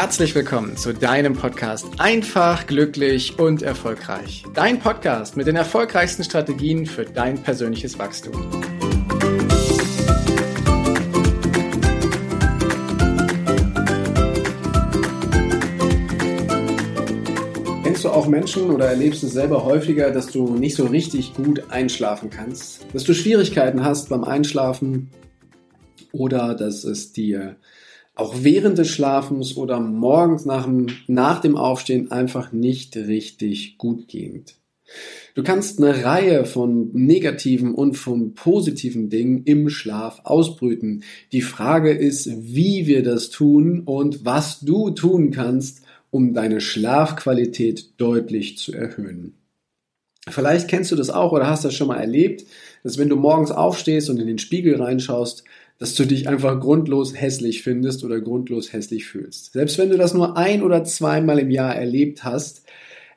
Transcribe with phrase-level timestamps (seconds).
[0.00, 4.44] herzlich willkommen zu deinem Podcast Einfach, glücklich und erfolgreich.
[4.54, 8.32] Dein Podcast mit den erfolgreichsten Strategien für dein persönliches Wachstum.
[17.82, 21.70] Kennst du auch Menschen oder erlebst es selber häufiger, dass du nicht so richtig gut
[21.70, 22.86] einschlafen kannst?
[22.94, 25.10] Dass du Schwierigkeiten hast beim Einschlafen
[26.12, 27.56] oder dass es dir
[28.14, 34.08] auch während des Schlafens oder morgens nach dem, nach dem Aufstehen einfach nicht richtig gut
[34.08, 34.56] geht.
[35.34, 41.04] Du kannst eine Reihe von negativen und von positiven Dingen im Schlaf ausbrüten.
[41.32, 48.00] Die Frage ist, wie wir das tun und was du tun kannst, um deine Schlafqualität
[48.00, 49.34] deutlich zu erhöhen.
[50.28, 52.44] Vielleicht kennst du das auch oder hast das schon mal erlebt,
[52.82, 55.44] dass wenn du morgens aufstehst und in den Spiegel reinschaust,
[55.80, 59.54] dass du dich einfach grundlos hässlich findest oder grundlos hässlich fühlst.
[59.54, 62.62] Selbst wenn du das nur ein oder zweimal im Jahr erlebt hast,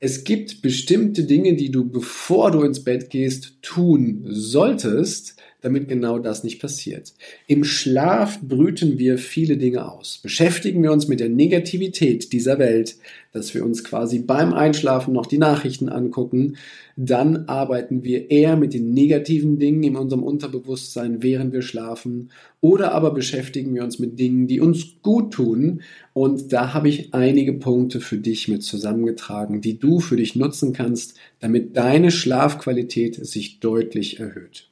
[0.00, 6.18] es gibt bestimmte Dinge, die du, bevor du ins Bett gehst, tun solltest, damit genau
[6.18, 7.12] das nicht passiert.
[7.46, 10.18] Im Schlaf brüten wir viele Dinge aus.
[10.22, 12.96] Beschäftigen wir uns mit der Negativität dieser Welt,
[13.32, 16.56] dass wir uns quasi beim Einschlafen noch die Nachrichten angucken,
[16.96, 22.92] dann arbeiten wir eher mit den negativen Dingen in unserem Unterbewusstsein, während wir schlafen, oder
[22.92, 25.82] aber beschäftigen wir uns mit Dingen, die uns gut tun.
[26.12, 30.72] Und da habe ich einige Punkte für dich mit zusammengetragen, die du für dich nutzen
[30.72, 34.67] kannst, damit deine Schlafqualität sich deutlich erhöht.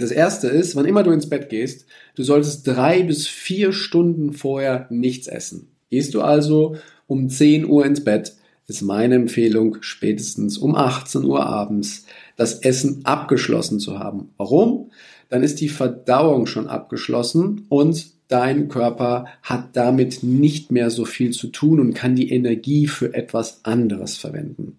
[0.00, 4.32] Das erste ist, wann immer du ins Bett gehst, du solltest drei bis vier Stunden
[4.32, 5.68] vorher nichts essen.
[5.90, 8.34] Gehst du also um 10 Uhr ins Bett,
[8.66, 12.06] ist meine Empfehlung, spätestens um 18 Uhr abends
[12.36, 14.30] das Essen abgeschlossen zu haben.
[14.36, 14.90] Warum?
[15.28, 21.30] Dann ist die Verdauung schon abgeschlossen und dein Körper hat damit nicht mehr so viel
[21.30, 24.78] zu tun und kann die Energie für etwas anderes verwenden.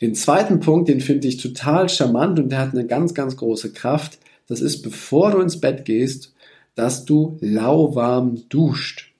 [0.00, 3.72] Den zweiten Punkt, den finde ich total charmant und der hat eine ganz, ganz große
[3.72, 4.18] Kraft.
[4.46, 6.34] Das ist, bevor du ins Bett gehst,
[6.74, 9.12] dass du lauwarm duscht.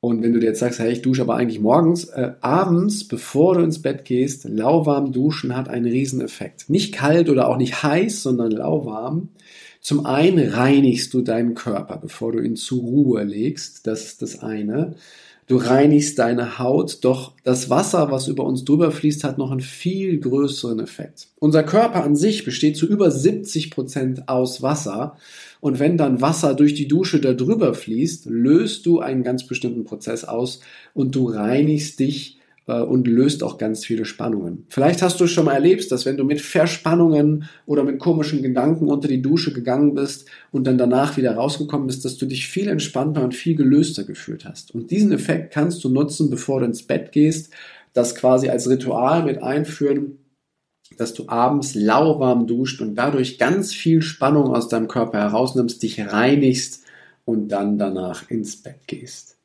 [0.00, 3.56] Und wenn du dir jetzt sagst, hey, ich dusche aber eigentlich morgens, äh, abends, bevor
[3.56, 6.70] du ins Bett gehst, lauwarm duschen hat einen Rieseneffekt.
[6.70, 9.28] Nicht kalt oder auch nicht heiß, sondern lauwarm.
[9.82, 13.86] Zum einen reinigst du deinen Körper, bevor du ihn zur Ruhe legst.
[13.86, 14.94] Das ist das eine.
[15.50, 19.60] Du reinigst deine Haut, doch das Wasser, was über uns drüber fließt, hat noch einen
[19.60, 21.26] viel größeren Effekt.
[21.40, 25.16] Unser Körper an sich besteht zu über 70 Prozent aus Wasser.
[25.58, 29.82] Und wenn dann Wasser durch die Dusche da drüber fließt, löst du einen ganz bestimmten
[29.82, 30.60] Prozess aus
[30.94, 34.64] und du reinigst dich und löst auch ganz viele Spannungen.
[34.68, 38.88] Vielleicht hast du schon mal erlebt, dass wenn du mit Verspannungen oder mit komischen Gedanken
[38.88, 42.68] unter die Dusche gegangen bist und dann danach wieder rausgekommen bist, dass du dich viel
[42.68, 44.74] entspannter und viel gelöster gefühlt hast.
[44.74, 47.52] Und diesen Effekt kannst du nutzen, bevor du ins Bett gehst,
[47.92, 50.18] das quasi als Ritual mit einführen,
[50.96, 56.00] dass du abends lauwarm duscht und dadurch ganz viel Spannung aus deinem Körper herausnimmst, dich
[56.00, 56.84] reinigst
[57.24, 59.38] und dann danach ins Bett gehst.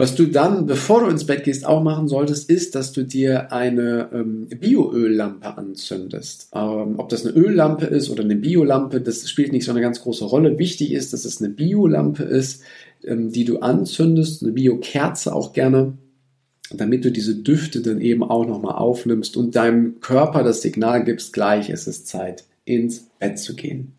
[0.00, 3.52] Was du dann, bevor du ins Bett gehst, auch machen solltest, ist, dass du dir
[3.52, 6.50] eine ähm, Bioöllampe anzündest.
[6.54, 10.00] Ähm, ob das eine Öllampe ist oder eine Biolampe, das spielt nicht so eine ganz
[10.00, 10.56] große Rolle.
[10.56, 12.62] Wichtig ist, dass es eine Biolampe ist,
[13.02, 15.94] ähm, die du anzündest, eine Biokerze auch gerne,
[16.72, 21.32] damit du diese Düfte dann eben auch nochmal aufnimmst und deinem Körper das Signal gibst,
[21.32, 23.94] gleich ist es Zeit, ins Bett zu gehen.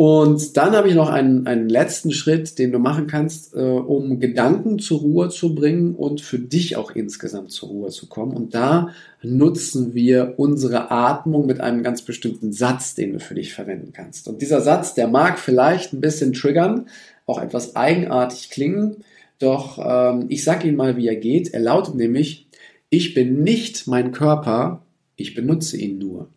[0.00, 4.20] Und dann habe ich noch einen, einen letzten Schritt, den du machen kannst, äh, um
[4.20, 8.36] Gedanken zur Ruhe zu bringen und für dich auch insgesamt zur Ruhe zu kommen.
[8.36, 8.90] Und da
[9.22, 14.28] nutzen wir unsere Atmung mit einem ganz bestimmten Satz, den du für dich verwenden kannst.
[14.28, 16.86] Und dieser Satz, der mag vielleicht ein bisschen triggern,
[17.26, 18.98] auch etwas eigenartig klingen,
[19.40, 21.52] doch ähm, ich sage ihn mal, wie er geht.
[21.52, 22.46] Er lautet nämlich,
[22.88, 24.84] ich bin nicht mein Körper,
[25.16, 26.28] ich benutze ihn nur.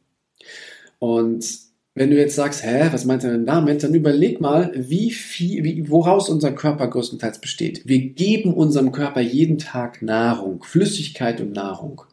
[0.98, 5.12] Und wenn du jetzt sagst, hä, was meint er denn damit, dann überleg mal, wie
[5.12, 7.82] viel, wie, woraus unser Körper größtenteils besteht.
[7.86, 12.04] Wir geben unserem Körper jeden Tag Nahrung, Flüssigkeit und Nahrung.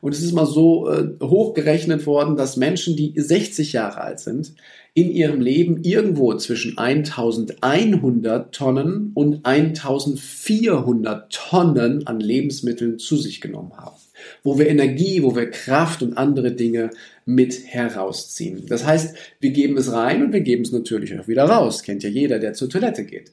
[0.00, 4.54] Und es ist mal so äh, hochgerechnet worden, dass Menschen, die 60 Jahre alt sind,
[4.94, 13.72] in ihrem Leben irgendwo zwischen 1100 Tonnen und 1400 Tonnen an Lebensmitteln zu sich genommen
[13.76, 13.96] haben
[14.42, 16.90] wo wir Energie, wo wir Kraft und andere Dinge
[17.24, 18.66] mit herausziehen.
[18.66, 21.82] Das heißt, wir geben es rein und wir geben es natürlich auch wieder raus.
[21.82, 23.32] Kennt ja jeder, der zur Toilette geht.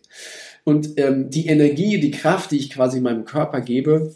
[0.63, 4.13] Und ähm, die Energie, die Kraft, die ich quasi meinem Körper gebe,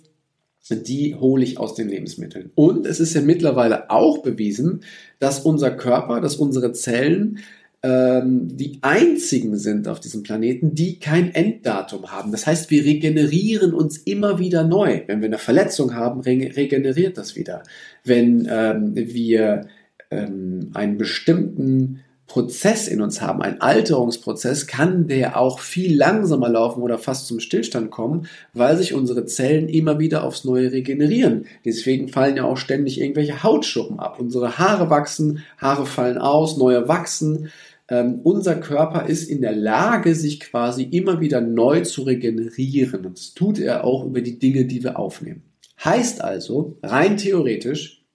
[0.69, 2.51] die hole ich aus den Lebensmitteln.
[2.55, 4.83] Und es ist ja mittlerweile auch bewiesen,
[5.19, 7.39] dass unser Körper, dass unsere Zellen
[7.83, 12.31] ähm, die einzigen sind auf diesem Planeten, die kein Enddatum haben.
[12.31, 15.01] Das heißt, wir regenerieren uns immer wieder neu.
[15.07, 17.63] Wenn wir eine Verletzung haben, re regeneriert das wieder.
[18.03, 19.67] Wenn ähm, wir
[20.11, 22.01] ähm, einen bestimmten
[22.31, 27.41] Prozess in uns haben, ein Alterungsprozess, kann der auch viel langsamer laufen oder fast zum
[27.41, 31.45] Stillstand kommen, weil sich unsere Zellen immer wieder aufs Neue regenerieren.
[31.65, 34.17] Deswegen fallen ja auch ständig irgendwelche Hautschuppen ab.
[34.17, 37.49] Unsere Haare wachsen, Haare fallen aus, neue wachsen.
[37.91, 43.05] Ähm, unser Körper ist in der Lage, sich quasi immer wieder neu zu regenerieren.
[43.05, 45.43] Und das tut er auch über die Dinge, die wir aufnehmen.
[45.83, 48.05] Heißt also, rein theoretisch,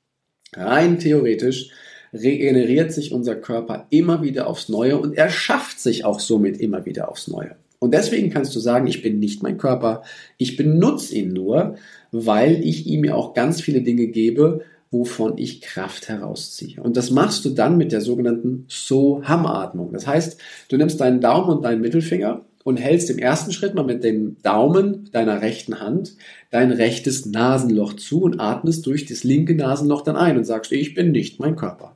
[0.54, 1.70] rein theoretisch,
[2.14, 6.86] regeneriert sich unser Körper immer wieder aufs Neue und er schafft sich auch somit immer
[6.86, 7.56] wieder aufs Neue.
[7.78, 10.04] Und deswegen kannst du sagen, ich bin nicht mein Körper,
[10.38, 11.76] ich benutze ihn nur,
[12.12, 14.62] weil ich ihm ja auch ganz viele Dinge gebe,
[14.96, 16.82] wovon ich Kraft herausziehe.
[16.82, 19.92] Und das machst du dann mit der sogenannten So-Ham-Atmung.
[19.92, 20.38] Das heißt,
[20.68, 24.36] du nimmst deinen Daumen und deinen Mittelfinger und hältst im ersten Schritt mal mit dem
[24.42, 26.16] Daumen deiner rechten Hand
[26.50, 30.94] dein rechtes Nasenloch zu und atmest durch das linke Nasenloch dann ein und sagst, ich
[30.94, 31.94] bin nicht mein Körper.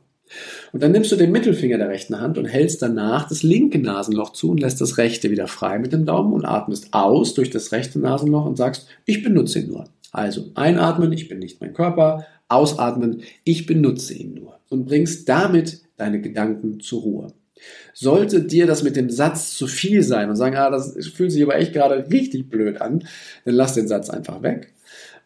[0.73, 4.33] Und dann nimmst du den Mittelfinger der rechten Hand und hältst danach das linke Nasenloch
[4.33, 7.73] zu und lässt das rechte wieder frei mit dem Daumen und atmest aus durch das
[7.73, 9.87] rechte Nasenloch und sagst, ich benutze ihn nur.
[10.13, 15.83] Also einatmen, ich bin nicht mein Körper, ausatmen, ich benutze ihn nur und bringst damit
[15.97, 17.33] deine Gedanken zur Ruhe.
[17.93, 21.43] Sollte dir das mit dem Satz zu viel sein und sagen, ah, das fühlt sich
[21.43, 23.05] aber echt gerade richtig blöd an,
[23.45, 24.73] dann lass den Satz einfach weg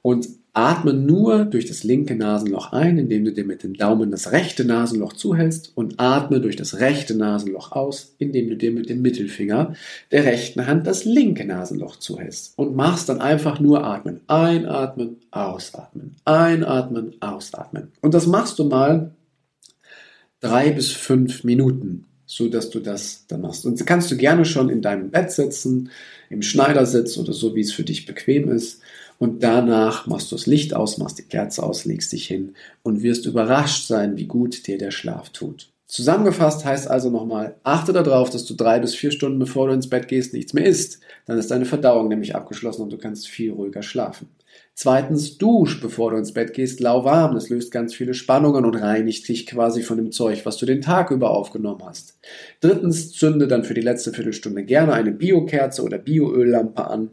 [0.03, 4.31] und atme nur durch das linke Nasenloch ein, indem du dir mit dem Daumen das
[4.31, 9.03] rechte Nasenloch zuhältst und atme durch das rechte Nasenloch aus, indem du dir mit dem
[9.03, 9.75] Mittelfinger
[10.13, 14.21] der rechten Hand das linke Nasenloch zuhältst und machst dann einfach nur atmen.
[14.29, 17.93] Einatmen, ausatmen, einatmen, ausatmen.
[18.01, 19.11] Und das machst du mal
[20.41, 23.67] drei bis fünf Minuten so dass du das dann machst.
[23.67, 25.91] Und kannst du gerne schon in deinem Bett sitzen,
[26.31, 28.81] im Schneidersitz oder so, wie es für dich bequem ist.
[29.19, 33.03] Und danach machst du das Licht aus, machst die Kerze aus, legst dich hin und
[33.03, 35.71] wirst überrascht sein, wie gut dir der Schlaf tut.
[35.87, 39.89] Zusammengefasst heißt also nochmal, achte darauf, dass du drei bis vier Stunden bevor du ins
[39.89, 41.01] Bett gehst nichts mehr isst.
[41.27, 44.29] Dann ist deine Verdauung nämlich abgeschlossen und du kannst viel ruhiger schlafen.
[44.77, 47.35] Zweitens, dusch, bevor du ins Bett gehst, lauwarm.
[47.35, 50.81] Das löst ganz viele Spannungen und reinigt dich quasi von dem Zeug, was du den
[50.81, 52.19] Tag über aufgenommen hast.
[52.61, 57.11] Drittens, zünde dann für die letzte Viertelstunde gerne eine Biokerze oder Bioöllampe an,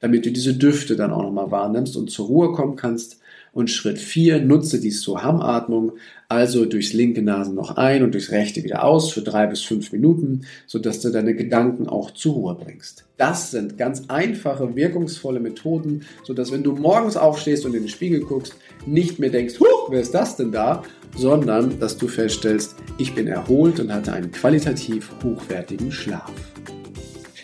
[0.00, 3.20] damit du diese Düfte dann auch nochmal wahrnimmst und zur Ruhe kommen kannst.
[3.52, 5.92] Und Schritt 4, nutze die Soham-Atmung,
[6.28, 10.46] also durchs linke Nasenloch ein und durchs rechte wieder aus für drei bis fünf Minuten,
[10.66, 13.04] sodass du deine Gedanken auch zur Ruhe bringst.
[13.18, 18.20] Das sind ganz einfache, wirkungsvolle Methoden, sodass wenn du morgens aufstehst und in den Spiegel
[18.20, 18.56] guckst,
[18.86, 20.82] nicht mehr denkst, huch, wer ist das denn da?
[21.14, 26.32] Sondern, dass du feststellst, ich bin erholt und hatte einen qualitativ hochwertigen Schlaf.